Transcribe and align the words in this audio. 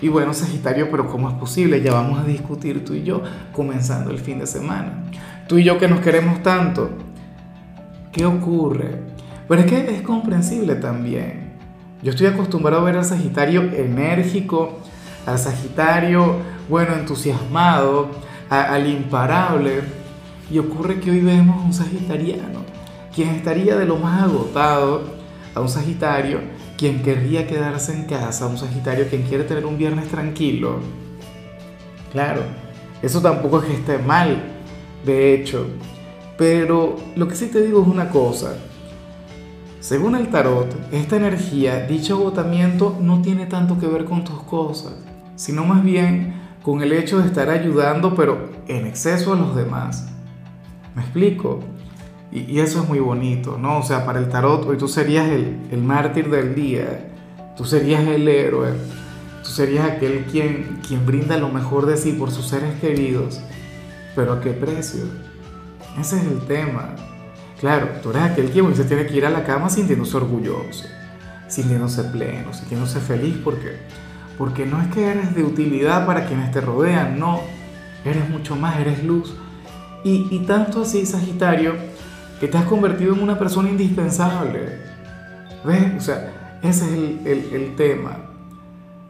Y 0.00 0.08
bueno, 0.08 0.34
Sagitario, 0.34 0.90
pero 0.90 1.08
¿cómo 1.08 1.28
es 1.28 1.34
posible? 1.36 1.80
Ya 1.80 1.92
vamos 1.92 2.18
a 2.18 2.24
discutir 2.24 2.84
tú 2.84 2.94
y 2.94 3.02
yo 3.02 3.22
comenzando 3.52 4.10
el 4.10 4.18
fin 4.18 4.38
de 4.38 4.46
semana. 4.46 5.04
Tú 5.48 5.58
y 5.58 5.64
yo 5.64 5.78
que 5.78 5.88
nos 5.88 6.00
queremos 6.00 6.42
tanto. 6.42 6.90
¿Qué 8.12 8.26
ocurre? 8.26 9.00
Pero 9.48 9.60
es 9.62 9.66
que 9.66 9.94
es 9.94 10.02
comprensible 10.02 10.74
también. 10.76 11.54
Yo 12.02 12.10
estoy 12.10 12.26
acostumbrado 12.26 12.82
a 12.82 12.84
ver 12.84 12.96
al 12.96 13.04
Sagitario 13.04 13.62
enérgico, 13.62 14.80
al 15.24 15.38
Sagitario, 15.38 16.36
bueno, 16.68 16.94
entusiasmado, 16.94 18.10
al 18.50 18.86
imparable. 18.86 19.80
Y 20.50 20.58
ocurre 20.58 21.00
que 21.00 21.10
hoy 21.10 21.20
vemos 21.20 21.64
un 21.64 21.72
Sagitariano, 21.72 22.60
quien 23.14 23.30
estaría 23.30 23.76
de 23.76 23.86
lo 23.86 23.96
más 23.96 24.22
agotado, 24.24 25.16
a 25.54 25.60
un 25.60 25.68
Sagitario 25.68 26.40
quien 26.76 27.02
querría 27.02 27.46
quedarse 27.46 27.92
en 27.92 28.04
casa, 28.04 28.46
un 28.46 28.58
Sagitario 28.58 29.08
quien 29.08 29.22
quiere 29.22 29.44
tener 29.44 29.66
un 29.66 29.78
viernes 29.78 30.08
tranquilo. 30.08 30.80
Claro, 32.12 32.42
eso 33.02 33.20
tampoco 33.20 33.60
es 33.60 33.66
que 33.66 33.74
esté 33.74 33.98
mal, 33.98 34.42
de 35.04 35.34
hecho. 35.34 35.66
Pero 36.36 36.96
lo 37.16 37.28
que 37.28 37.34
sí 37.34 37.46
te 37.46 37.62
digo 37.62 37.82
es 37.82 37.88
una 37.88 38.10
cosa. 38.10 38.56
Según 39.80 40.16
el 40.16 40.28
tarot, 40.28 40.74
esta 40.92 41.16
energía, 41.16 41.86
dicho 41.86 42.16
agotamiento, 42.16 42.96
no 43.00 43.22
tiene 43.22 43.46
tanto 43.46 43.78
que 43.78 43.86
ver 43.86 44.04
con 44.04 44.24
tus 44.24 44.42
cosas, 44.42 44.94
sino 45.36 45.64
más 45.64 45.82
bien 45.82 46.34
con 46.62 46.82
el 46.82 46.92
hecho 46.92 47.20
de 47.20 47.26
estar 47.26 47.48
ayudando, 47.48 48.14
pero 48.14 48.50
en 48.66 48.86
exceso 48.86 49.32
a 49.32 49.36
los 49.36 49.54
demás. 49.54 50.08
¿Me 50.94 51.02
explico? 51.02 51.60
Y, 52.32 52.58
eso 52.60 52.82
es 52.82 52.88
muy 52.88 52.98
bonito, 52.98 53.56
¿no? 53.58 53.78
O 53.78 53.82
sea, 53.82 54.04
para 54.04 54.18
el 54.18 54.28
tarot 54.28 54.66
hoy 54.66 54.76
tú 54.76 54.88
serías 54.88 55.28
el, 55.28 55.68
el 55.70 55.82
mártir 55.82 56.28
del 56.28 56.54
día, 56.54 57.12
tú 57.56 57.64
serías 57.64 58.06
el 58.06 58.28
héroe, 58.28 58.72
tú 59.42 59.50
serías 59.50 59.88
aquel 59.88 60.24
quien, 60.24 60.80
quien 60.86 61.06
brinda 61.06 61.36
lo 61.38 61.48
mejor 61.48 61.86
de 61.86 61.96
sí 61.96 62.12
por 62.12 62.30
sus 62.30 62.48
seres 62.48 62.78
queridos, 62.80 63.40
pero 64.14 64.34
¿a 64.34 64.40
qué 64.40 64.50
precio? 64.50 65.04
Ese 65.98 66.16
es 66.16 66.24
el 66.24 66.40
tema. 66.40 66.94
Claro, 67.60 67.88
tú 68.02 68.10
eres 68.10 68.22
aquel 68.22 68.50
quien 68.50 68.74
se 68.74 68.84
tiene 68.84 69.06
que 69.06 69.16
ir 69.16 69.24
a 69.24 69.30
la 69.30 69.44
cama 69.44 69.70
sintiéndose 69.70 70.16
orgulloso, 70.16 70.84
sintiéndose 71.48 72.04
pleno, 72.04 72.52
sintiéndose 72.52 73.00
feliz, 73.00 73.36
porque, 73.42 73.78
porque 74.36 74.66
no 74.66 74.82
es 74.82 74.88
que 74.88 75.06
eres 75.06 75.34
de 75.34 75.42
utilidad 75.42 76.04
para 76.04 76.26
quienes 76.26 76.50
te 76.50 76.60
rodean, 76.60 77.18
no, 77.18 77.40
eres 78.04 78.28
mucho 78.28 78.56
más, 78.56 78.78
eres 78.78 79.02
luz. 79.04 79.34
Y, 80.04 80.28
y 80.30 80.40
tanto 80.40 80.82
así, 80.82 81.06
Sagitario, 81.06 81.74
que 82.40 82.48
te 82.48 82.58
has 82.58 82.64
convertido 82.64 83.14
en 83.14 83.22
una 83.22 83.38
persona 83.38 83.68
indispensable. 83.68 84.78
¿Ves? 85.64 85.94
O 85.96 86.00
sea, 86.00 86.58
ese 86.62 86.84
es 86.84 86.92
el, 87.26 87.48
el, 87.52 87.76
tema. 87.76 88.18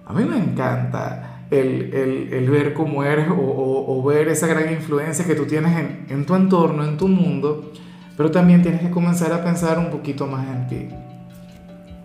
A 0.07 0.13
mí 0.13 0.25
me 0.25 0.39
encanta 0.39 1.43
el, 1.51 1.93
el 2.33 2.51
ver 2.51 2.73
cómo 2.73 3.03
eres 3.03 3.29
o, 3.29 3.85
o, 3.89 4.03
ver 4.05 4.29
esa 4.29 4.47
gran 4.47 4.73
influencia 4.73 5.25
que 5.25 5.35
tú 5.35 5.47
tienes 5.47 5.77
en, 5.77 6.07
en 6.09 6.25
tu 6.25 6.35
entorno, 6.35 6.85
en 6.85 6.97
tu 6.97 7.09
mundo, 7.09 7.73
pero 8.17 8.31
también 8.31 8.63
tienes 8.63 8.81
que 8.81 8.91
comenzar 8.91 9.33
a 9.33 9.45
pensar 9.45 9.79
un 9.79 9.91
poquito 9.91 10.27
más 10.27 10.47
en 10.47 10.67
ti. 10.69 10.89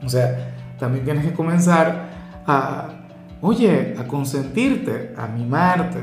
O 0.04 0.10
sea, 0.10 0.54
también 0.80 1.06
tienes 1.06 1.26
que 1.26 1.34
comenzar 1.34 2.10
a, 2.46 2.90
oye, 3.42 3.96
a 3.98 4.08
consentirte, 4.08 5.14
a 5.16 5.28
mimarte, 5.28 6.00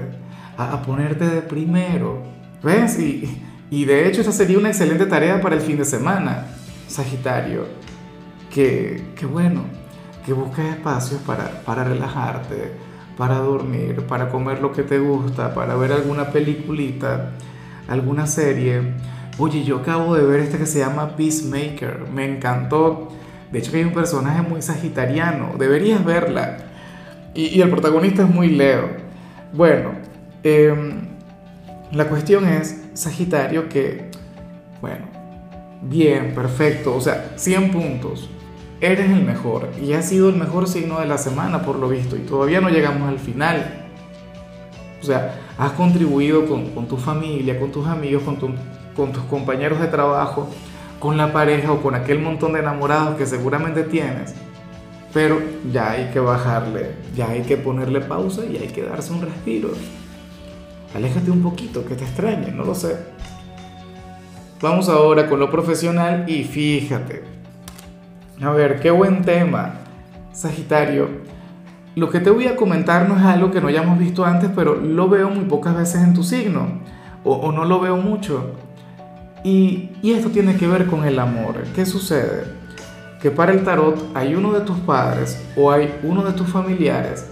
a, 0.56 0.72
a 0.72 0.82
ponerte 0.82 1.26
de 1.26 1.42
primero. 1.42 2.22
¿Ves? 2.62 2.98
Y, 2.98 3.42
y 3.70 3.84
de 3.84 4.08
hecho 4.08 4.22
esa 4.22 4.32
sería 4.32 4.58
una 4.58 4.68
excelente 4.68 5.06
tarea 5.06 5.40
para 5.40 5.56
el 5.56 5.60
fin 5.60 5.76
de 5.76 5.84
semana, 5.84 6.46
Sagitario. 6.88 7.66
Que, 8.50 9.04
bueno, 9.30 9.64
que 10.26 10.32
busques 10.32 10.64
espacios 10.64 11.20
para, 11.22 11.62
para 11.64 11.84
relajarte, 11.84 12.72
para 13.16 13.36
dormir, 13.36 14.04
para 14.08 14.30
comer 14.30 14.60
lo 14.60 14.72
que 14.72 14.82
te 14.82 14.98
gusta, 14.98 15.54
para 15.54 15.76
ver 15.76 15.92
alguna 15.92 16.30
peliculita, 16.30 17.32
alguna 17.88 18.26
serie. 18.26 18.94
Oye, 19.38 19.62
yo 19.62 19.78
acabo 19.78 20.16
de 20.16 20.24
ver 20.24 20.40
este 20.40 20.58
que 20.58 20.66
se 20.66 20.80
llama 20.80 21.14
Peacemaker, 21.16 22.06
me 22.12 22.24
encantó. 22.24 23.08
De 23.52 23.60
hecho 23.60 23.70
que 23.70 23.78
hay 23.78 23.84
un 23.84 23.92
personaje 23.92 24.42
muy 24.42 24.60
sagitariano, 24.62 25.52
deberías 25.58 26.04
verla. 26.04 26.58
Y, 27.34 27.60
el 27.60 27.70
protagonista 27.70 28.22
es 28.22 28.28
muy 28.28 28.48
Leo. 28.48 28.88
Bueno, 29.52 29.92
em, 30.42 31.02
la 31.92 32.06
cuestión 32.08 32.48
es, 32.48 32.87
Sagitario, 32.98 33.68
que, 33.68 34.10
bueno, 34.80 35.06
bien, 35.82 36.34
perfecto, 36.34 36.96
o 36.96 37.00
sea, 37.00 37.30
100 37.36 37.70
puntos. 37.70 38.28
Eres 38.80 39.08
el 39.08 39.22
mejor 39.22 39.70
y 39.80 39.92
has 39.92 40.08
sido 40.08 40.28
el 40.28 40.34
mejor 40.34 40.66
signo 40.66 40.98
de 40.98 41.06
la 41.06 41.16
semana 41.16 41.62
por 41.62 41.76
lo 41.76 41.88
visto 41.88 42.16
y 42.16 42.20
todavía 42.22 42.60
no 42.60 42.70
llegamos 42.70 43.08
al 43.08 43.20
final. 43.20 43.86
O 45.00 45.06
sea, 45.06 45.38
has 45.56 45.70
contribuido 45.72 46.44
con, 46.46 46.88
tu 46.88 46.96
familia, 46.96 47.60
con 47.60 47.70
tus 47.70 47.86
amigos, 47.86 48.24
con, 48.24 48.36
con 48.96 49.12
tus 49.12 49.22
compañeros 49.30 49.78
de 49.78 49.86
trabajo, 49.86 50.48
con 50.98 51.16
la 51.16 51.32
pareja 51.32 51.70
o 51.70 51.80
con 51.80 51.94
aquel 51.94 52.18
montón 52.18 52.54
de 52.54 52.58
enamorados 52.58 53.16
que 53.16 53.26
seguramente 53.26 53.84
tienes. 53.84 54.34
Pero 55.14 55.40
ya 55.72 55.92
hay 55.92 56.10
que 56.10 56.18
bajarle, 56.18 56.96
ya 57.14 57.28
hay 57.28 57.42
que 57.42 57.58
ponerle 57.58 58.00
pausa 58.00 58.44
y 58.44 58.56
hay 58.56 58.66
que 58.66 58.82
darse 58.82 59.12
un 59.12 59.22
respiro. 59.22 59.68
Aléjate 60.94 61.30
un 61.30 61.42
poquito, 61.42 61.84
que 61.84 61.94
te 61.94 62.04
extrañe, 62.04 62.50
no 62.50 62.64
lo 62.64 62.74
sé. 62.74 62.96
Vamos 64.60 64.88
ahora 64.88 65.28
con 65.28 65.38
lo 65.38 65.50
profesional 65.50 66.24
y 66.28 66.44
fíjate. 66.44 67.22
A 68.40 68.50
ver, 68.50 68.80
qué 68.80 68.90
buen 68.90 69.22
tema. 69.22 69.74
Sagitario, 70.32 71.08
lo 71.94 72.10
que 72.10 72.20
te 72.20 72.30
voy 72.30 72.46
a 72.46 72.56
comentar 72.56 73.08
no 73.08 73.16
es 73.16 73.24
algo 73.24 73.50
que 73.50 73.60
no 73.60 73.68
hayamos 73.68 73.98
visto 73.98 74.24
antes, 74.24 74.50
pero 74.54 74.76
lo 74.76 75.08
veo 75.08 75.30
muy 75.30 75.44
pocas 75.44 75.76
veces 75.76 76.02
en 76.02 76.14
tu 76.14 76.22
signo, 76.22 76.80
o, 77.24 77.52
no 77.52 77.64
lo 77.64 77.80
veo 77.80 77.96
mucho. 77.96 78.52
Y, 79.44 79.90
y 80.02 80.12
esto 80.12 80.30
tiene 80.30 80.56
que 80.56 80.66
ver 80.66 80.86
con 80.86 81.04
el 81.04 81.18
amor. 81.18 81.62
¿Qué 81.74 81.84
sucede? 81.84 82.44
Que 83.20 83.30
para 83.30 83.52
el 83.52 83.64
tarot 83.64 84.10
hay 84.14 84.34
uno 84.34 84.52
de 84.52 84.60
tus 84.60 84.78
padres 84.78 85.44
o 85.56 85.70
hay 85.70 85.98
uno 86.02 86.22
de 86.22 86.32
tus 86.32 86.48
familiares 86.48 87.26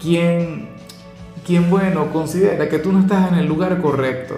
quien 0.00 0.68
quien, 1.46 1.70
bueno, 1.70 2.12
considera 2.12 2.68
que 2.68 2.78
tú 2.78 2.92
no 2.92 3.00
estás 3.00 3.32
en 3.32 3.38
el 3.38 3.46
lugar 3.46 3.80
correcto 3.80 4.36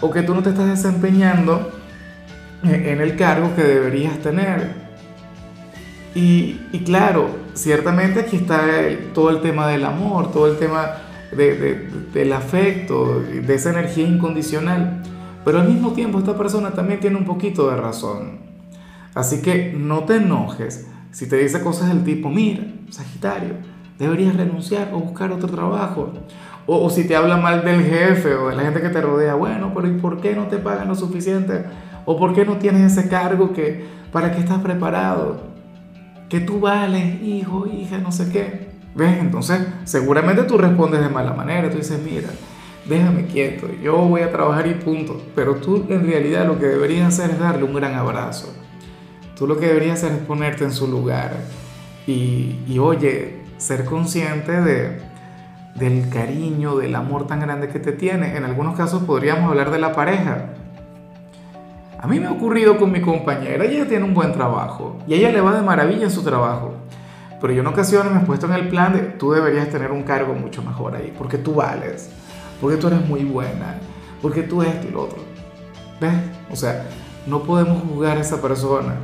o 0.00 0.10
que 0.10 0.22
tú 0.22 0.34
no 0.34 0.42
te 0.42 0.50
estás 0.50 0.68
desempeñando 0.68 1.72
en 2.62 3.00
el 3.00 3.16
cargo 3.16 3.54
que 3.54 3.62
deberías 3.62 4.18
tener. 4.18 4.86
Y, 6.14 6.54
claro, 6.84 7.28
ciertamente 7.54 8.20
aquí 8.20 8.36
está 8.36 8.62
todo 9.12 9.30
el 9.30 9.40
tema 9.40 9.68
del 9.68 9.84
amor, 9.84 10.32
todo 10.32 10.46
el 10.50 10.56
tema 10.58 10.92
del 11.30 12.32
afecto, 12.32 13.20
de 13.20 13.54
esa 13.54 13.70
energía 13.70 14.06
incondicional. 14.06 15.02
Pero 15.44 15.60
al 15.60 15.68
mismo 15.68 15.92
tiempo 15.92 16.18
esta 16.18 16.36
persona 16.36 16.72
también 16.72 17.00
tiene 17.00 17.16
un 17.16 17.24
poquito 17.24 17.70
de 17.70 17.76
razón. 17.76 18.40
Así 19.14 19.42
que 19.42 19.74
no 19.76 20.04
te 20.04 20.16
enojes 20.16 20.86
si 21.12 21.26
te 21.26 21.36
dice 21.36 21.62
cosas 21.62 21.88
del 21.88 22.04
tipo, 22.04 22.28
mira, 22.28 22.62
Sagitario, 22.90 23.54
deberías 23.98 24.36
renunciar 24.36 24.90
o 24.92 24.98
buscar 24.98 25.32
otro 25.32 25.48
trabajo. 25.48 26.12
O, 26.66 26.90
si 26.90 27.06
te 27.06 27.14
habla 27.14 27.36
mal 27.36 27.64
del 27.64 27.84
jefe 27.84 28.34
o 28.34 28.48
de 28.48 28.56
la 28.56 28.62
gente 28.62 28.82
que 28.82 28.88
te 28.88 29.00
rodea, 29.00 29.34
bueno, 29.34 29.72
pero 29.74 29.86
¿y 29.86 29.92
por 29.92 30.20
qué 30.20 30.34
no 30.34 30.48
te 30.48 30.58
pagan 30.58 30.88
lo 30.88 30.96
suficiente? 30.96 31.64
¿O 32.04 32.18
por 32.18 32.34
qué 32.34 32.44
no 32.44 32.56
tienes 32.56 32.92
ese 32.92 33.08
cargo 33.08 33.52
que, 33.52 33.84
para 34.10 34.32
que 34.32 34.40
estás 34.40 34.60
preparado? 34.60 35.40
Que 36.28 36.40
tú 36.40 36.58
vales, 36.58 37.22
hijo, 37.22 37.66
hija, 37.66 37.98
no 37.98 38.10
sé 38.10 38.30
qué. 38.32 38.70
¿Ves? 38.96 39.18
Entonces, 39.20 39.60
seguramente 39.84 40.42
tú 40.42 40.58
respondes 40.58 41.00
de 41.00 41.08
mala 41.08 41.34
manera. 41.34 41.70
Tú 41.70 41.76
dices, 41.76 42.00
mira, 42.02 42.30
déjame 42.88 43.26
quieto, 43.26 43.68
yo 43.80 43.96
voy 43.98 44.22
a 44.22 44.32
trabajar 44.32 44.66
y 44.66 44.74
punto. 44.74 45.22
Pero 45.36 45.56
tú 45.56 45.86
en 45.88 46.04
realidad 46.04 46.46
lo 46.46 46.58
que 46.58 46.66
deberías 46.66 47.08
hacer 47.08 47.30
es 47.30 47.38
darle 47.38 47.62
un 47.62 47.74
gran 47.74 47.94
abrazo. 47.94 48.52
Tú 49.38 49.46
lo 49.46 49.58
que 49.58 49.66
deberías 49.66 50.02
hacer 50.02 50.18
es 50.18 50.24
ponerte 50.24 50.64
en 50.64 50.72
su 50.72 50.88
lugar. 50.88 51.36
Y, 52.08 52.56
y 52.66 52.78
oye, 52.80 53.45
ser 53.58 53.84
consciente 53.84 54.60
de, 54.60 55.00
del 55.74 56.08
cariño, 56.08 56.76
del 56.76 56.94
amor 56.94 57.26
tan 57.26 57.40
grande 57.40 57.68
que 57.68 57.78
te 57.78 57.92
tiene. 57.92 58.36
En 58.36 58.44
algunos 58.44 58.76
casos 58.76 59.02
podríamos 59.04 59.50
hablar 59.50 59.70
de 59.70 59.78
la 59.78 59.92
pareja. 59.92 60.46
A 61.98 62.06
mí 62.06 62.20
me 62.20 62.26
ha 62.26 62.32
ocurrido 62.32 62.76
con 62.78 62.92
mi 62.92 63.00
compañera, 63.00 63.64
ella 63.64 63.88
tiene 63.88 64.04
un 64.04 64.14
buen 64.14 64.32
trabajo 64.32 64.98
y 65.06 65.14
ella 65.14 65.32
le 65.32 65.40
va 65.40 65.54
de 65.54 65.62
maravilla 65.62 66.04
en 66.04 66.10
su 66.10 66.22
trabajo. 66.22 66.74
Pero 67.40 67.52
yo 67.52 67.60
en 67.60 67.66
ocasiones 67.66 68.12
me 68.12 68.20
he 68.20 68.24
puesto 68.24 68.46
en 68.46 68.52
el 68.52 68.68
plan 68.68 68.92
de 68.92 69.00
tú 69.00 69.32
deberías 69.32 69.68
tener 69.68 69.92
un 69.92 70.02
cargo 70.02 70.34
mucho 70.34 70.62
mejor 70.62 70.94
ahí, 70.96 71.14
porque 71.16 71.38
tú 71.38 71.54
vales. 71.54 72.10
porque 72.60 72.76
tú 72.76 72.86
eres 72.86 73.06
muy 73.06 73.24
buena, 73.24 73.78
porque 74.22 74.42
tú 74.42 74.62
esto 74.62 74.86
y 74.88 74.90
lo 74.90 75.02
otro. 75.02 75.18
¿Ves? 76.00 76.14
O 76.50 76.56
sea, 76.56 76.86
no 77.26 77.42
podemos 77.42 77.82
juzgar 77.82 78.16
a 78.16 78.20
esa 78.20 78.40
persona 78.40 78.94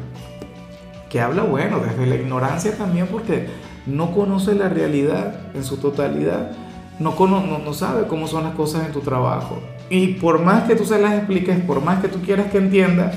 que 1.13 1.21
habla, 1.21 1.43
bueno, 1.43 1.79
desde 1.79 2.07
la 2.07 2.15
ignorancia 2.15 2.75
también, 2.75 3.07
porque 3.07 3.47
no 3.85 4.15
conoce 4.15 4.55
la 4.55 4.71
realidad 4.71 5.35
en 5.55 5.63
su 5.63 5.77
totalidad, 5.77 6.53
no, 6.99 7.15
no, 7.19 7.59
no 7.59 7.75
sabe 7.75 8.07
cómo 8.07 8.27
son 8.27 8.45
las 8.45 8.55
cosas 8.55 8.87
en 8.87 8.93
tu 8.93 9.01
trabajo. 9.01 9.61
Y 9.91 10.15
por 10.15 10.41
más 10.41 10.63
que 10.63 10.75
tú 10.75 10.87
se 10.87 10.99
las 10.99 11.13
expliques, 11.13 11.61
por 11.61 11.85
más 11.85 12.01
que 12.01 12.09
tú 12.09 12.23
quieras 12.23 12.51
que 12.51 12.57
entienda, 12.57 13.13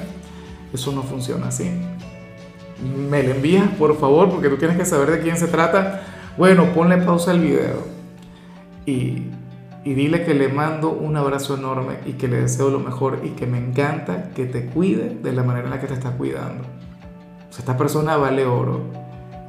eso 0.73 0.91
no 0.91 1.03
funciona 1.03 1.47
así. 1.47 1.71
Me 3.09 3.23
le 3.23 3.31
envías, 3.31 3.69
por 3.79 3.97
favor, 3.97 4.29
porque 4.29 4.49
tú 4.49 4.57
tienes 4.57 4.75
que 4.75 4.83
saber 4.83 5.11
de 5.11 5.21
quién 5.21 5.37
se 5.37 5.47
trata. 5.47 6.01
Bueno, 6.37 6.65
ponle 6.75 6.97
pausa 6.97 7.31
al 7.31 7.39
video 7.39 7.77
y, 8.85 9.29
y 9.85 9.93
dile 9.93 10.25
que 10.25 10.33
le 10.33 10.49
mando 10.49 10.91
un 10.91 11.15
abrazo 11.15 11.55
enorme 11.55 11.99
y 12.05 12.13
que 12.13 12.27
le 12.27 12.41
deseo 12.41 12.69
lo 12.69 12.81
mejor 12.81 13.21
y 13.23 13.29
que 13.29 13.47
me 13.47 13.57
encanta 13.57 14.31
que 14.35 14.45
te 14.47 14.65
cuide 14.65 15.17
de 15.23 15.31
la 15.31 15.43
manera 15.43 15.67
en 15.67 15.71
la 15.71 15.79
que 15.79 15.87
te 15.87 15.93
está 15.93 16.11
cuidando. 16.11 16.65
Esta 17.57 17.77
persona 17.77 18.17
vale 18.17 18.45
oro 18.45 18.81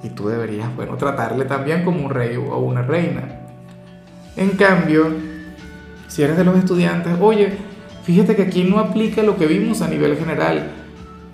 y 0.02 0.10
tú 0.10 0.28
deberías, 0.28 0.74
bueno, 0.76 0.96
tratarle 0.96 1.44
también 1.44 1.84
como 1.84 2.04
un 2.04 2.10
rey 2.10 2.36
o 2.36 2.58
una 2.58 2.82
reina. 2.82 3.22
En 4.36 4.50
cambio, 4.50 5.06
si 6.08 6.22
eres 6.22 6.36
de 6.36 6.44
los 6.44 6.56
estudiantes, 6.56 7.14
oye, 7.20 7.52
fíjate 8.04 8.36
que 8.36 8.42
aquí 8.42 8.64
no 8.64 8.78
aplica 8.78 9.22
lo 9.22 9.36
que 9.36 9.46
vimos 9.46 9.82
a 9.82 9.88
nivel 9.88 10.16
general. 10.16 10.70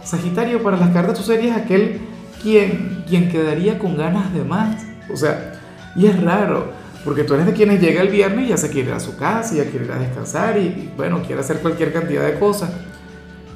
Sagitario, 0.02 0.62
para 0.62 0.76
las 0.76 0.90
cartas 0.90 1.18
tú 1.18 1.22
serías 1.22 1.56
aquel 1.56 2.00
quien, 2.42 3.04
quien 3.08 3.28
quedaría 3.28 3.78
con 3.78 3.96
ganas 3.96 4.32
de 4.32 4.44
más. 4.44 4.84
O 5.12 5.16
sea, 5.16 5.52
y 5.94 6.06
es 6.06 6.20
raro, 6.22 6.72
porque 7.04 7.24
tú 7.24 7.34
eres 7.34 7.46
de 7.46 7.52
quienes 7.52 7.80
llega 7.80 8.02
el 8.02 8.08
viernes 8.08 8.46
y 8.46 8.48
ya 8.48 8.56
se 8.56 8.70
quiere 8.70 8.92
a 8.92 9.00
su 9.00 9.16
casa, 9.16 9.54
ya 9.54 9.70
quiere 9.70 9.92
a 9.92 9.98
descansar 9.98 10.56
y, 10.58 10.90
bueno, 10.96 11.22
quiere 11.22 11.40
hacer 11.40 11.58
cualquier 11.58 11.92
cantidad 11.92 12.24
de 12.24 12.38
cosas. 12.38 12.70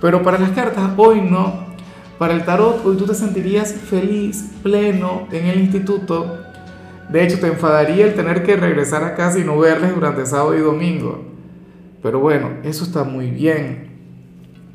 Pero 0.00 0.22
para 0.22 0.38
las 0.38 0.50
cartas, 0.50 0.90
hoy 0.96 1.20
no. 1.20 1.65
Para 2.18 2.32
el 2.32 2.44
tarot, 2.46 2.84
hoy 2.86 2.96
tú 2.96 3.04
te 3.04 3.14
sentirías 3.14 3.74
feliz, 3.74 4.50
pleno 4.62 5.28
en 5.30 5.46
el 5.46 5.60
instituto. 5.60 6.38
De 7.10 7.22
hecho, 7.22 7.38
te 7.38 7.48
enfadaría 7.48 8.06
el 8.06 8.14
tener 8.14 8.42
que 8.42 8.56
regresar 8.56 9.04
a 9.04 9.14
casa 9.14 9.38
y 9.38 9.44
no 9.44 9.58
verles 9.58 9.94
durante 9.94 10.24
sábado 10.24 10.56
y 10.56 10.60
domingo. 10.60 11.24
Pero 12.02 12.20
bueno, 12.20 12.48
eso 12.62 12.84
está 12.84 13.04
muy 13.04 13.30
bien. 13.30 13.86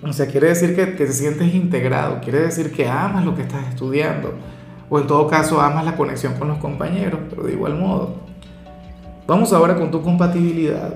O 0.04 0.14
sea, 0.14 0.28
quiere 0.28 0.50
decir 0.50 0.76
que, 0.76 0.96
que 0.96 1.06
te 1.06 1.14
sientes 1.14 1.54
integrado, 1.54 2.22
quiere 2.22 2.42
decir 2.42 2.72
que 2.72 2.88
amas 2.88 3.26
lo 3.26 3.36
que 3.36 3.42
estás 3.42 3.68
estudiando. 3.70 4.34
O 4.90 5.00
en 5.00 5.08
todo 5.08 5.28
caso, 5.28 5.62
amas 5.62 5.86
la 5.86 5.96
conexión 5.96 6.36
con 6.36 6.48
los 6.48 6.60
compañeros, 6.60 7.22
pero 7.30 7.44
de 7.44 7.54
igual 7.54 7.76
modo. 7.76 8.18
Vamos 9.26 9.52
ahora 9.52 9.76
con 9.76 9.90
tu 9.90 10.02
compatibilidad, 10.02 10.94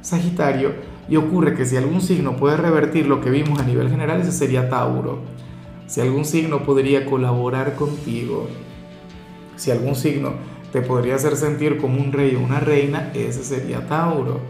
Sagitario, 0.00 0.72
y 1.08 1.16
ocurre 1.16 1.54
que 1.54 1.66
si 1.66 1.76
algún 1.76 2.00
signo 2.00 2.36
puede 2.36 2.56
revertir 2.56 3.06
lo 3.06 3.20
que 3.20 3.30
vimos 3.30 3.60
a 3.60 3.64
nivel 3.64 3.90
general, 3.90 4.20
ese 4.20 4.32
sería 4.32 4.68
Tauro. 4.68 5.18
Si 5.86 6.00
algún 6.00 6.24
signo 6.24 6.62
podría 6.62 7.06
colaborar 7.06 7.76
contigo, 7.76 8.48
si 9.56 9.70
algún 9.70 9.94
signo 9.94 10.32
te 10.72 10.82
podría 10.82 11.16
hacer 11.16 11.36
sentir 11.36 11.78
como 11.78 12.00
un 12.00 12.12
rey 12.12 12.34
o 12.34 12.40
una 12.40 12.60
reina, 12.60 13.10
ese 13.14 13.44
sería 13.44 13.86
Tauro. 13.86 14.40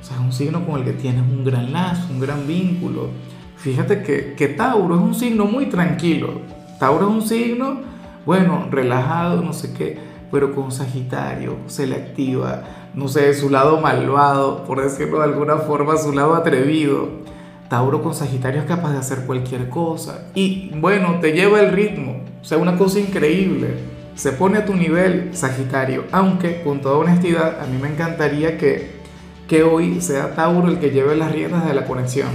O 0.00 0.04
sea, 0.04 0.16
es 0.16 0.22
un 0.22 0.32
signo 0.32 0.66
con 0.66 0.80
el 0.80 0.84
que 0.84 0.92
tienes 0.92 1.22
un 1.22 1.44
gran 1.44 1.72
lazo, 1.72 2.12
un 2.12 2.20
gran 2.20 2.46
vínculo. 2.46 3.08
Fíjate 3.56 4.02
que, 4.02 4.34
que 4.34 4.48
Tauro 4.48 4.94
es 4.94 5.00
un 5.00 5.14
signo 5.14 5.46
muy 5.46 5.66
tranquilo. 5.66 6.40
Tauro 6.78 7.08
es 7.08 7.14
un 7.14 7.22
signo, 7.22 7.80
bueno, 8.26 8.68
relajado, 8.70 9.42
no 9.42 9.52
sé 9.52 9.72
qué 9.72 10.12
pero 10.32 10.54
con 10.54 10.72
Sagitario 10.72 11.58
se 11.66 11.86
le 11.86 11.94
activa, 11.94 12.62
no 12.94 13.06
sé, 13.06 13.34
su 13.34 13.50
lado 13.50 13.80
malvado, 13.82 14.64
por 14.64 14.82
decirlo 14.82 15.18
de 15.18 15.24
alguna 15.24 15.58
forma, 15.58 15.98
su 15.98 16.10
lado 16.12 16.34
atrevido. 16.34 17.06
Tauro 17.72 18.02
con 18.02 18.14
Sagitario 18.14 18.60
es 18.60 18.66
capaz 18.66 18.92
de 18.92 18.98
hacer 18.98 19.20
cualquier 19.24 19.70
cosa. 19.70 20.26
Y 20.34 20.70
bueno, 20.74 21.20
te 21.20 21.32
lleva 21.32 21.58
el 21.58 21.72
ritmo, 21.72 22.20
o 22.42 22.44
sea, 22.44 22.58
una 22.58 22.76
cosa 22.76 23.00
increíble. 23.00 23.68
Se 24.14 24.32
pone 24.32 24.58
a 24.58 24.66
tu 24.66 24.74
nivel 24.74 25.30
Sagitario, 25.34 26.04
aunque 26.12 26.60
con 26.60 26.82
toda 26.82 26.98
honestidad 26.98 27.62
a 27.62 27.66
mí 27.66 27.78
me 27.80 27.88
encantaría 27.88 28.58
que, 28.58 29.00
que 29.48 29.62
hoy 29.62 30.02
sea 30.02 30.34
Tauro 30.34 30.68
el 30.68 30.80
que 30.80 30.90
lleve 30.90 31.16
las 31.16 31.32
riendas 31.32 31.66
de 31.66 31.72
la 31.72 31.86
conexión, 31.86 32.28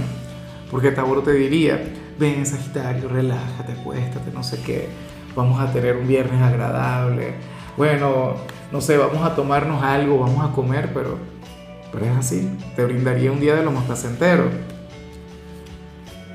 porque 0.72 0.90
Tauro 0.90 1.22
te 1.22 1.34
diría, 1.34 1.84
ven 2.18 2.44
Sagitario, 2.44 3.08
relájate, 3.08 3.74
acuéstate, 3.80 4.32
no 4.34 4.42
sé 4.42 4.60
qué, 4.66 4.88
vamos 5.36 5.60
a 5.60 5.72
tener 5.72 5.98
un 5.98 6.08
viernes 6.08 6.42
agradable, 6.42 7.34
bueno, 7.76 8.34
no 8.72 8.80
sé, 8.80 8.96
vamos 8.96 9.24
a 9.24 9.36
tomarnos 9.36 9.84
algo, 9.84 10.18
vamos 10.18 10.50
a 10.50 10.52
comer, 10.52 10.90
pero, 10.92 11.16
pero 11.92 12.06
es 12.06 12.16
así, 12.16 12.50
te 12.74 12.84
brindaría 12.84 13.30
un 13.30 13.38
día 13.38 13.54
de 13.54 13.62
lo 13.62 13.70
más 13.70 13.84
placentero. 13.84 14.67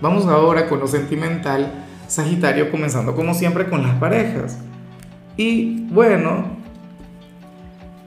Vamos 0.04 0.26
ahora 0.26 0.68
con 0.68 0.82
lo 0.82 0.88
sentimental, 0.88 1.72
Sagitario, 2.10 2.70
comenzando 2.70 3.16
como 3.16 3.34
siempre 3.34 3.70
con 3.70 3.84
las 3.84 3.96
parejas. 3.96 4.60
Y 5.38 5.88
bueno, 5.92 6.58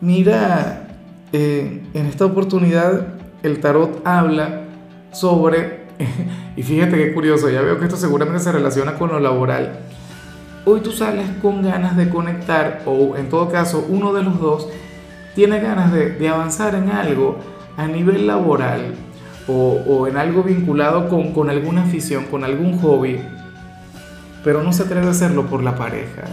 mira, 0.03 0.89
eh, 1.33 1.83
en 1.95 2.05
esta 2.05 2.27
oportunidad 2.27 3.15
el 3.43 3.61
tarot 3.61 4.07
habla 4.07 4.65
sobre, 5.11 5.87
y 6.57 6.63
fíjate 6.63 6.99
qué 6.99 7.15
curioso, 7.15 7.49
ya 7.49 7.63
veo 7.63 7.79
que 7.79 7.87
esto 7.87 7.97
seguramente 7.97 8.41
se 8.41 8.53
relaciona 8.53 8.99
con 8.99 9.09
lo 9.11 9.19
laboral 9.19 9.81
hoy 10.67 10.81
tú 10.81 10.91
sales 10.91 11.27
con 11.41 11.63
ganas 11.63 11.97
de 11.97 12.11
conectar 12.11 12.83
o 12.87 13.17
en 13.17 13.29
todo 13.29 13.49
caso 13.49 13.87
uno 13.89 14.13
de 14.13 14.25
los 14.25 14.41
dos 14.41 14.69
tiene 15.37 15.61
ganas 15.61 15.93
de, 15.93 16.29
avanzar 16.29 16.75
en 16.75 16.91
algo 16.91 17.39
a 17.77 17.87
nivel 17.87 18.27
laboral 18.27 18.97
o, 19.49 20.07
en 20.09 20.17
algo 20.17 20.43
vinculado 20.43 21.09
con, 21.09 21.51
alguna 21.51 21.85
afición, 21.85 22.25
con 22.25 22.45
algún 22.45 22.79
hobby, 22.79 23.21
pero 24.43 24.63
no 24.63 24.73
se 24.73 24.85
atreve 24.85 25.07
a 25.07 25.11
hacerlo 25.11 25.47
por 25.47 25.63
la 25.63 25.77
pareja. 25.77 26.25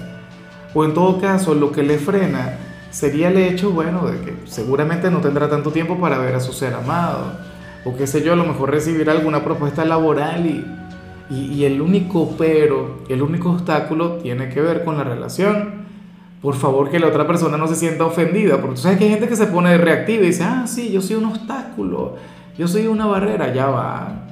O 0.73 0.83
en 0.85 0.93
todo 0.93 1.21
caso 1.21 1.53
lo 1.53 1.71
que 1.71 1.83
le 1.83 1.97
frena 1.97 2.57
sería 2.89 3.29
el 3.29 3.37
hecho, 3.37 3.71
bueno, 3.71 4.07
de 4.07 4.19
que 4.19 4.35
seguramente 4.45 5.11
no 5.11 5.19
tendrá 5.19 5.49
tanto 5.49 5.71
tiempo 5.71 5.99
para 5.99 6.17
ver 6.17 6.35
a 6.35 6.39
su 6.39 6.53
ser 6.53 6.73
amado. 6.73 7.33
O 7.85 7.95
qué 7.95 8.07
sé 8.07 8.23
yo, 8.23 8.33
a 8.33 8.35
lo 8.35 8.45
mejor 8.45 8.71
recibir 8.71 9.09
alguna 9.09 9.43
propuesta 9.43 9.85
laboral 9.85 10.45
y, 10.45 10.65
y, 11.29 11.65
el 11.65 11.81
único 11.81 12.35
pero, 12.37 12.99
el 13.09 13.21
único 13.21 13.51
obstáculo 13.51 14.13
tiene 14.17 14.49
que 14.49 14.61
ver 14.61 14.83
con 14.83 14.97
la 14.97 15.03
relación. 15.03 15.83
Por 16.41 16.55
favor, 16.55 16.89
que 16.89 16.99
la 16.99 17.07
otra 17.07 17.25
persona 17.25 17.57
no 17.57 17.67
se 17.67 17.75
sienta 17.75 18.05
ofendida, 18.05 18.59
porque 18.59 18.75
tú 18.75 18.81
sabes 18.81 18.97
que 18.97 19.05
hay 19.05 19.11
gente 19.11 19.27
que 19.27 19.35
se 19.35 19.47
pone 19.47 19.77
reactiva 19.77 20.23
y 20.23 20.27
dice, 20.27 20.43
ah, 20.43 20.65
sí, 20.67 20.91
yo 20.91 21.01
soy 21.01 21.15
un 21.15 21.25
obstáculo, 21.25 22.15
yo 22.57 22.67
soy 22.67 22.87
una 22.87 23.05
barrera, 23.05 23.53
ya 23.53 23.67
va. 23.67 24.25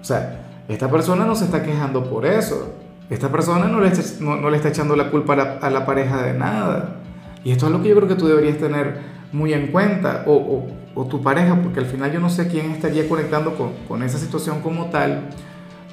O 0.00 0.04
sea, 0.04 0.40
esta 0.68 0.90
persona 0.90 1.24
no 1.24 1.34
se 1.34 1.44
está 1.44 1.62
quejando 1.62 2.04
por 2.04 2.26
eso. 2.26 2.74
Esta 3.08 3.30
persona 3.30 3.66
no 3.66 3.80
le, 3.80 3.88
está, 3.88 4.02
no, 4.22 4.48
le 4.50 4.56
está 4.56 4.68
echando 4.68 4.94
la 4.94 5.10
culpa 5.10 5.58
a 5.60 5.70
la, 5.70 5.86
pareja 5.86 6.22
de 6.22 6.32
nada. 6.32 6.96
Y 7.42 7.50
esto 7.52 7.66
es 7.66 7.72
lo 7.72 7.82
que 7.82 7.88
yo 7.88 7.96
creo 7.96 8.08
que 8.08 8.14
tú 8.14 8.28
deberías 8.28 8.58
tener 8.58 9.00
muy 9.32 9.52
en 9.52 9.68
cuenta, 9.68 10.24
o, 10.26 10.66
o, 10.94 11.06
tu 11.06 11.22
pareja, 11.22 11.56
porque 11.62 11.80
al 11.80 11.86
final 11.86 12.12
yo 12.12 12.20
no 12.20 12.28
sé 12.28 12.48
quién 12.48 12.70
estaría 12.70 13.08
conectando 13.08 13.54
con, 13.54 13.72
con 13.88 14.02
esa 14.02 14.18
situación 14.18 14.60
como 14.60 14.86
tal 14.86 15.30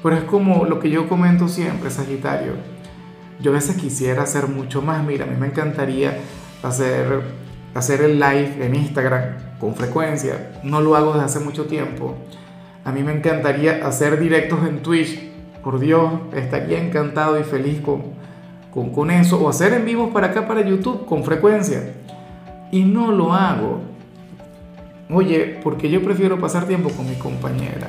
pero 0.03 0.15
es 0.15 0.23
como 0.23 0.65
lo 0.65 0.79
que 0.79 0.89
yo 0.89 1.09
comento 1.09 1.47
siempre, 1.47 1.89
Sagitario. 1.89 2.53
Yo 3.41 3.51
a 3.51 3.55
veces 3.55 3.75
quisiera 3.77 4.23
hacer 4.23 4.47
mucho 4.47 4.81
más. 4.81 5.03
Mira, 5.03 5.25
a 5.25 5.27
mí 5.27 5.35
me 5.37 5.47
encantaría 5.47 6.19
hacer, 6.63 7.21
hacer 7.77 8.01
el 8.01 8.19
live 8.19 8.65
en 8.65 8.75
Instagram 8.75 9.57
con 9.59 9.75
frecuencia. 9.75 10.51
No 10.63 10.81
lo 10.81 10.95
hago 10.95 11.13
desde 11.13 11.25
hace 11.25 11.39
mucho 11.39 11.65
tiempo. 11.65 12.15
A 12.83 12.91
mí 12.91 13.03
me 13.03 13.11
encantaría 13.11 13.85
hacer 13.85 14.19
directos 14.19 14.59
en 14.67 14.81
Twitch. 14.81 15.19
Por 15.63 15.79
Dios, 15.79 16.13
estaría 16.33 16.81
encantado 16.81 17.39
y 17.39 17.43
feliz 17.43 17.81
con, 17.81 18.03
con, 18.71 18.91
con 18.91 19.11
eso. 19.11 19.41
O 19.41 19.49
hacer 19.49 19.73
en 19.73 19.85
vivos 19.85 20.11
para 20.13 20.27
acá, 20.27 20.47
para 20.47 20.61
YouTube, 20.61 21.05
con 21.05 21.23
frecuencia. 21.23 21.93
Y 22.71 22.83
no 22.83 23.11
lo 23.11 23.33
hago. 23.33 23.81
Oye, 25.09 25.59
porque 25.63 25.89
yo 25.89 26.01
prefiero 26.03 26.39
pasar 26.39 26.65
tiempo 26.65 26.89
con 26.89 27.07
mi 27.07 27.15
compañera 27.15 27.87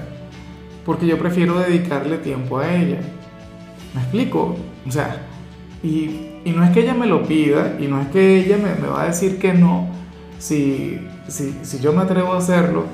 porque 0.88 1.07
yo 1.07 1.18
prefiero 1.18 1.59
dedicarle 1.59 2.16
tiempo 2.16 2.57
a 2.57 2.75
ella. 2.75 3.00
¿Me 3.95 4.00
explico? 4.00 4.57
O 4.87 4.90
sea, 4.90 5.21
y, 5.83 6.38
y 6.49 6.52
no 6.52 6.64
es 6.64 6.71
que 6.71 6.81
ella 6.81 6.95
me 6.95 7.07
lo 7.07 7.25
pida, 7.25 7.76
y 7.78 7.87
no 7.88 8.00
es 8.00 8.09
que 8.09 8.38
ella 8.38 8.57
me, 8.57 8.75
me 8.81 8.88
va 8.88 9.02
a 9.02 9.07
decir 9.09 9.38
que 9.38 9.52
no, 9.52 9.87
si, 10.38 10.99
si, 11.28 11.55
si 11.61 11.78
yo 11.78 11.93
me 11.93 12.00
atrevo 12.00 12.33
a 12.33 12.38
hacerlo, 12.38 12.85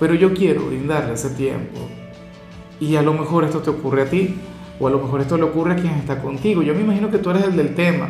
pero 0.00 0.14
yo 0.14 0.34
quiero 0.34 0.66
brindarle 0.66 1.14
ese 1.14 1.30
tiempo. 1.30 1.78
Y 2.80 2.96
a 2.96 3.02
lo 3.02 3.12
mejor 3.12 3.44
esto 3.44 3.60
te 3.60 3.70
ocurre 3.70 4.02
a 4.02 4.06
ti, 4.06 4.34
o 4.80 4.88
a 4.88 4.90
lo 4.90 4.98
mejor 4.98 5.20
esto 5.20 5.36
le 5.36 5.44
ocurre 5.44 5.74
a 5.74 5.76
quien 5.76 5.94
está 5.94 6.20
contigo. 6.20 6.62
Yo 6.62 6.74
me 6.74 6.80
imagino 6.80 7.12
que 7.12 7.18
tú 7.18 7.30
eres 7.30 7.44
el 7.44 7.54
del 7.54 7.76
tema, 7.76 8.08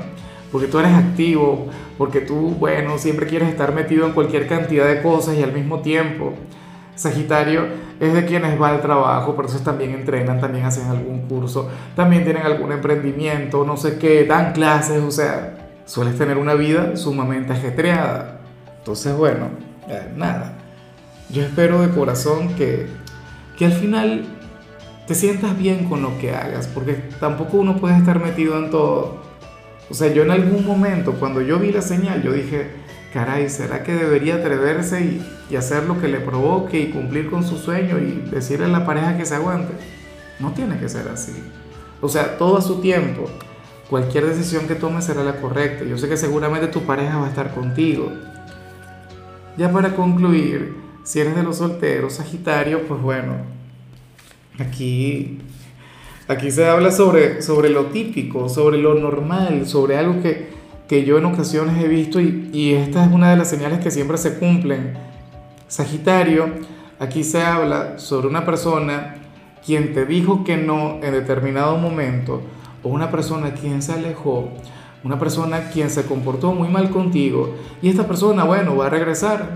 porque 0.51 0.67
tú 0.67 0.79
eres 0.79 0.93
activo, 0.93 1.67
porque 1.99 2.23
tú, 2.23 2.57
bueno, 2.59 2.97
siempre 2.97 3.27
quieres 3.27 3.51
estar 3.51 3.75
metido 3.75 4.07
en 4.07 4.13
cualquier 4.13 4.49
cantidad 4.49 4.89
de 4.89 5.03
cosas 5.03 5.37
y 5.37 5.43
al 5.43 5.53
mismo 5.53 5.81
tiempo 5.81 6.33
Sagitario 7.01 7.65
es 7.99 8.13
de 8.13 8.27
quienes 8.27 8.61
va 8.61 8.69
al 8.69 8.83
trabajo, 8.83 9.35
por 9.35 9.51
también 9.63 9.93
entrenan, 9.93 10.39
también 10.39 10.67
hacen 10.67 10.87
algún 10.89 11.23
curso, 11.23 11.71
también 11.97 12.25
tienen 12.25 12.43
algún 12.43 12.73
emprendimiento, 12.73 13.65
no 13.65 13.79
sé 13.79 13.97
qué, 13.97 14.27
dan 14.27 14.53
clases, 14.53 15.03
o 15.03 15.11
sea, 15.11 15.71
sueles 15.87 16.19
tener 16.19 16.37
una 16.37 16.53
vida 16.53 16.97
sumamente 16.97 17.55
ajetreada. 17.55 18.41
Entonces, 18.77 19.17
bueno, 19.17 19.49
nada. 20.15 20.59
yo 21.31 21.43
espero 21.43 21.81
de 21.81 21.89
corazón 21.89 22.55
que, 22.55 22.87
que 23.57 23.65
al 23.65 23.73
final 23.73 24.27
te 25.07 25.15
sientas 25.15 25.57
bien 25.57 25.89
con 25.89 26.03
lo 26.03 26.19
que 26.19 26.35
hagas, 26.35 26.67
porque 26.67 26.93
tampoco 27.19 27.57
uno 27.57 27.79
puede 27.79 27.97
estar 27.97 28.23
metido 28.23 28.59
en 28.59 28.71
todo. 28.71 29.23
O 29.89 29.95
sea, 29.95 30.13
yo 30.13 30.23
en 30.23 30.33
algún 30.33 30.67
momento, 30.67 31.15
cuando 31.15 31.41
yo 31.41 31.59
vi 31.59 31.73
la 31.73 31.81
señal, 31.81 32.23
yo 32.23 32.33
dije, 32.33 32.80
caray, 33.13 33.49
¿será 33.49 33.83
que 33.83 33.93
debería 33.93 34.37
atreverse 34.37 35.21
y, 35.51 35.57
hacer 35.57 35.85
lo 35.85 36.01
que 36.01 36.09
le 36.09 36.21
provoque 36.21 36.81
y 36.81 36.91
cumplir 36.91 37.29
con 37.29 37.45
su 37.45 37.57
sueño 37.59 37.99
y 37.99 38.31
decirle 38.31 38.67
a 38.67 38.69
la 38.69 38.87
pareja 38.87 39.17
que 39.17 39.27
se 39.27 39.35
aguante? 39.35 39.73
No 40.39 40.53
tiene 40.53 40.79
que 40.79 40.89
ser 40.89 41.09
así. 41.09 41.33
O 42.01 42.09
sea, 42.09 42.39
todo 42.39 42.57
a 42.57 42.63
su 42.63 42.81
tiempo. 42.81 43.25
Cualquier 43.91 44.27
decisión 44.27 44.69
que 44.69 44.77
tomes 44.77 45.05
será 45.05 45.25
la 45.25 45.41
correcta. 45.41 45.85
Yo 45.85 45.99
sé 45.99 46.09
que 46.09 46.17
seguramente 46.17 46.69
tu 46.69 46.83
pareja 46.83 47.19
va 47.19 47.27
a 47.27 47.31
estar 47.31 47.53
contigo. 47.53 48.13
Ya 49.57 49.73
para 49.73 49.95
concluir, 49.97 50.77
si 51.03 51.19
eres 51.19 51.35
de 51.35 51.43
los 51.43 51.57
solteros, 51.57 52.15
Sagitario, 52.15 52.87
pues 52.87 53.03
bueno, 53.03 53.35
aquí, 54.59 55.39
aquí 56.29 56.51
se 56.51 56.67
habla 56.67 56.93
sobre, 56.93 57.43
sobre 57.43 57.69
lo 57.69 57.87
típico, 57.87 58.49
sobre 58.49 58.79
lo 58.79 58.95
normal, 58.95 59.67
sobre 59.67 59.99
algo 59.99 60.23
que, 60.23 60.60
que 60.91 61.05
yo 61.05 61.19
en 61.19 61.25
ocasiones 61.25 61.81
he 61.81 61.87
visto 61.87 62.21
y, 62.21 62.75
esta 62.75 63.05
es 63.05 63.13
una 63.13 63.31
de 63.31 63.37
las 63.37 63.49
señales 63.49 63.79
que 63.79 63.93
siempre 63.93 64.19
se 64.19 64.41
cumplen. 64.41 64.95
Sagitario, 65.69 66.49
aquí 66.99 67.23
se 67.23 67.45
habla 67.45 68.01
sobre 68.01 68.27
una 68.27 68.45
persona 68.45 69.15
quien 69.65 69.95
te 69.95 70.05
dijo 70.05 70.43
que 70.43 70.57
no 70.57 70.99
en 71.01 71.13
determinado 71.13 71.77
momento 71.77 72.43
o 72.83 72.89
una 72.89 73.09
persona 73.09 73.55
quien 73.55 73.83
se 73.83 73.93
alejó, 73.93 74.49
una 75.05 75.17
persona 75.17 75.71
quien 75.71 75.91
se 75.91 76.07
comportó 76.07 76.53
muy 76.55 76.67
mal 76.67 76.91
contigo 76.91 77.55
y 77.81 77.89
esta 77.89 78.09
persona, 78.09 78.43
bueno, 78.43 78.77
va 78.77 78.87
a 78.87 78.91
regresar. 78.91 79.49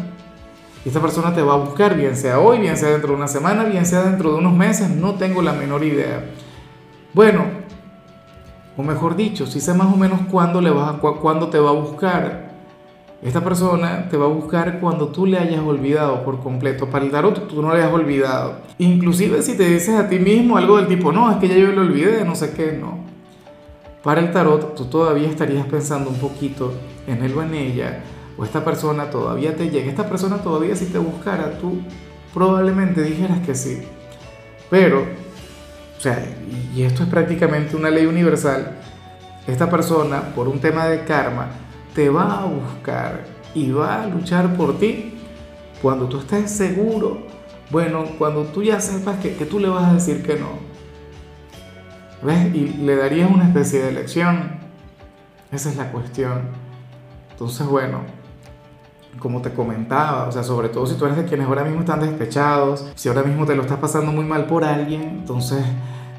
Y 0.84 0.88
esta 0.88 1.00
persona 1.00 1.34
te 1.34 1.42
va 1.42 1.54
a 1.54 1.56
buscar, 1.56 1.96
bien 1.96 2.14
sea 2.14 2.38
hoy, 2.38 2.60
bien 2.60 2.76
sea 2.76 2.90
dentro 2.90 3.08
de 3.08 3.16
una 3.16 3.26
semana, 3.26 3.64
bien 3.64 3.86
sea 3.86 4.04
dentro 4.04 4.30
de 4.30 4.38
unos 4.38 4.52
meses, 4.52 4.88
no 4.88 5.16
tengo 5.16 5.42
la 5.42 5.52
menor 5.52 5.82
idea. 5.82 6.26
Bueno, 7.12 7.63
o 8.76 8.82
mejor 8.82 9.16
dicho, 9.16 9.46
si 9.46 9.60
sé 9.60 9.74
más 9.74 9.92
o 9.92 9.96
menos 9.96 10.20
cuándo, 10.30 10.60
le 10.60 10.70
vas 10.70 10.96
cuándo 10.98 11.48
te 11.48 11.58
va 11.58 11.70
a 11.70 11.74
buscar. 11.74 12.54
Esta 13.22 13.42
persona 13.42 14.08
te 14.10 14.16
va 14.16 14.26
a 14.26 14.28
buscar 14.28 14.80
cuando 14.80 15.08
tú 15.08 15.24
le 15.24 15.38
hayas 15.38 15.60
olvidado 15.60 16.24
por 16.24 16.40
completo. 16.40 16.90
Para 16.90 17.04
el 17.04 17.10
tarot 17.10 17.48
tú 17.48 17.62
no 17.62 17.72
le 17.72 17.82
hayas 17.82 17.94
olvidado. 17.94 18.58
Inclusive 18.78 19.40
si 19.42 19.56
te 19.56 19.64
dices 19.64 19.94
a 19.94 20.08
ti 20.08 20.18
mismo 20.18 20.58
algo 20.58 20.76
del 20.76 20.88
tipo, 20.88 21.10
no, 21.10 21.30
es 21.30 21.38
que 21.38 21.48
ya 21.48 21.56
yo 21.56 21.68
lo 21.68 21.82
olvidé, 21.82 22.24
no 22.24 22.34
sé 22.34 22.52
qué, 22.52 22.72
no. 22.72 22.98
Para 24.02 24.20
el 24.20 24.30
tarot, 24.32 24.74
tú 24.74 24.84
todavía 24.84 25.28
estarías 25.30 25.66
pensando 25.66 26.10
un 26.10 26.16
poquito 26.16 26.74
en 27.06 27.22
él 27.22 27.32
o 27.34 27.42
en 27.42 27.54
ella, 27.54 28.02
o 28.36 28.44
esta 28.44 28.62
persona 28.62 29.08
todavía 29.08 29.56
te 29.56 29.70
llega, 29.70 29.88
esta 29.88 30.06
persona 30.06 30.42
todavía 30.42 30.76
si 30.76 30.84
te 30.84 30.98
buscara, 30.98 31.58
tú 31.58 31.80
probablemente 32.34 33.02
dijeras 33.02 33.38
que 33.38 33.54
sí. 33.54 33.82
Pero, 34.68 35.06
sea, 36.04 36.24
y 36.74 36.82
esto 36.82 37.02
es 37.02 37.08
prácticamente 37.08 37.76
una 37.76 37.90
ley 37.90 38.06
universal, 38.06 38.72
esta 39.46 39.70
persona, 39.70 40.34
por 40.34 40.48
un 40.48 40.60
tema 40.60 40.86
de 40.86 41.04
karma, 41.04 41.48
te 41.94 42.08
va 42.08 42.40
a 42.40 42.44
buscar 42.44 43.24
y 43.54 43.70
va 43.70 44.02
a 44.02 44.06
luchar 44.06 44.56
por 44.56 44.78
ti 44.78 45.14
cuando 45.80 46.06
tú 46.06 46.18
estés 46.18 46.50
seguro, 46.50 47.26
bueno, 47.70 48.04
cuando 48.18 48.44
tú 48.44 48.62
ya 48.62 48.80
sepas 48.80 49.18
que, 49.20 49.34
que 49.34 49.46
tú 49.46 49.58
le 49.58 49.68
vas 49.68 49.84
a 49.84 49.94
decir 49.94 50.22
que 50.22 50.36
no 50.36 50.74
¿Ves? 52.24 52.54
Y 52.54 52.68
le 52.68 52.96
darías 52.96 53.30
una 53.30 53.44
especie 53.44 53.82
de 53.82 53.92
lección. 53.92 54.58
Esa 55.52 55.68
es 55.68 55.76
la 55.76 55.92
cuestión. 55.92 56.48
Entonces, 57.32 57.66
bueno, 57.66 58.00
como 59.18 59.42
te 59.42 59.52
comentaba, 59.52 60.26
o 60.26 60.32
sea, 60.32 60.42
sobre 60.42 60.70
todo 60.70 60.86
si 60.86 60.94
tú 60.94 61.04
eres 61.04 61.18
de 61.18 61.24
quienes 61.26 61.46
ahora 61.46 61.64
mismo 61.64 61.80
están 61.80 62.00
despechados, 62.00 62.90
si 62.94 63.08
ahora 63.08 63.22
mismo 63.22 63.44
te 63.44 63.54
lo 63.54 63.62
estás 63.62 63.78
pasando 63.78 64.10
muy 64.10 64.24
mal 64.24 64.46
por 64.46 64.64
alguien, 64.64 65.02
entonces 65.02 65.64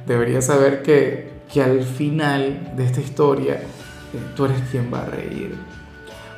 deberías 0.05 0.45
saber 0.45 0.81
que, 0.83 1.31
que 1.51 1.61
al 1.61 1.83
final 1.83 2.73
de 2.75 2.85
esta 2.85 3.01
historia 3.01 3.55
eh, 3.55 4.19
tú 4.35 4.45
eres 4.45 4.61
quien 4.71 4.91
va 4.93 5.01
a 5.01 5.05
reír. 5.05 5.55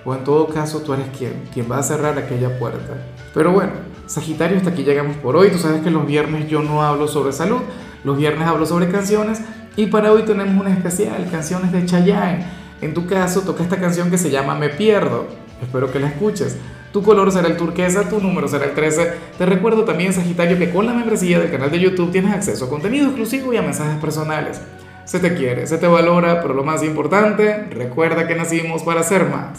O 0.06 0.16
en 0.16 0.24
todo 0.24 0.48
caso, 0.48 0.82
tú 0.82 0.94
eres 0.94 1.08
quien, 1.18 1.34
quien 1.54 1.70
va 1.70 1.80
a 1.80 1.84
cerrar 1.84 2.18
aquella 2.18 2.58
puerta. 2.58 2.94
Pero 3.34 3.52
bueno, 3.52 3.74
Sagitario, 4.06 4.58
hasta 4.58 4.70
aquí 4.70 4.84
llegamos 4.84 5.18
por 5.18 5.36
hoy. 5.36 5.50
Tú 5.50 5.58
sabes 5.58 5.82
que 5.82 5.92
los 5.92 6.08
viernes 6.08 6.50
yo 6.50 6.62
no 6.62 6.82
hablo 6.82 7.08
sobre 7.08 7.34
salud, 7.34 7.60
los 8.04 8.18
viernes 8.18 8.48
hablo 8.48 8.66
sobre 8.66 8.90
canciones 8.90 9.42
y 9.76 9.88
para 9.88 10.12
hoy 10.12 10.24
tenemos 10.24 10.60
una 10.60 10.74
especial, 10.74 11.30
canciones 11.30 11.72
de 11.72 11.86
Chayanne. 11.86 12.46
En 12.82 12.94
tu 12.94 13.06
caso 13.06 13.42
toca 13.42 13.64
esta 13.64 13.80
canción 13.80 14.10
que 14.10 14.18
se 14.18 14.32
llama 14.32 14.56
Me 14.56 14.70
Pierdo. 14.70 15.28
Espero 15.62 15.92
que 15.92 16.00
la 16.00 16.08
escuches. 16.08 16.58
Tu 16.92 17.04
color 17.04 17.32
será 17.32 17.48
el 17.48 17.58
turquesa, 17.58 18.10
tu 18.10 18.20
número 18.20 18.48
será 18.48 18.66
el 18.66 18.74
13. 18.74 19.14
Te 19.38 19.46
recuerdo 19.46 19.84
también, 19.84 20.14
Sagitario, 20.14 20.58
que 20.58 20.72
con 20.72 20.86
la 20.86 20.94
membresía 20.94 21.40
del 21.40 21.52
canal 21.52 21.70
de 21.70 21.80
YouTube 21.80 22.12
tienes 22.12 22.34
acceso 22.34 22.66
a 22.66 22.70
contenido 22.70 23.08
exclusivo 23.08 23.54
y 23.54 23.58
a 23.58 23.62
mensajes 23.62 24.00
personales. 24.00 24.62
Se 25.06 25.20
te 25.20 25.36
quiere, 25.36 25.68
se 25.68 25.78
te 25.78 25.88
valora, 25.88 26.42
pero 26.42 26.54
lo 26.54 26.64
más 26.64 26.84
importante, 26.84 27.68
recuerda 27.72 28.28
que 28.28 28.36
nacimos 28.36 28.84
para 28.84 29.04
ser 29.04 29.26
más. 29.26 29.56